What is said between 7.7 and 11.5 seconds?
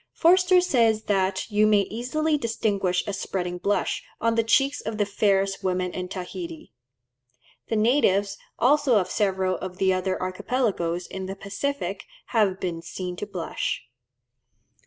natives also of several of the other archipelagoes in the